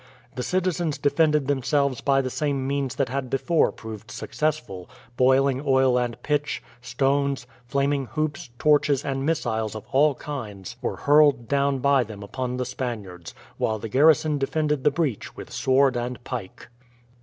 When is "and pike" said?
15.95-16.69